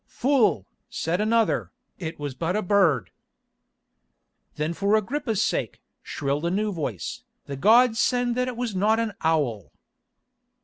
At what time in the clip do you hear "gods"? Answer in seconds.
7.55-7.99